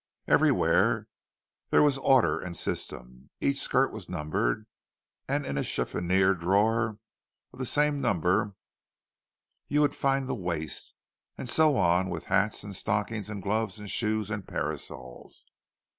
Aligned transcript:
Everywhere 0.27 1.07
there 1.69 1.83
was 1.83 1.99
order 1.99 2.39
and 2.39 2.57
system—each 2.57 3.59
skirt 3.59 3.93
was 3.93 4.09
numbered, 4.09 4.65
and 5.27 5.45
in 5.45 5.59
a 5.59 5.63
chiffonier 5.63 6.33
drawer 6.33 6.97
of 7.53 7.59
the 7.59 7.67
same 7.67 8.01
number 8.01 8.55
you 9.67 9.81
would 9.81 9.93
find 9.93 10.27
the 10.27 10.33
waist—and 10.33 11.47
so 11.47 11.77
on 11.77 12.09
with 12.09 12.25
hats 12.33 12.63
and 12.63 12.75
stockings 12.75 13.29
and 13.29 13.43
gloves 13.43 13.77
and 13.77 13.91
shoes 13.91 14.31
and 14.31 14.47
parasols. 14.47 15.45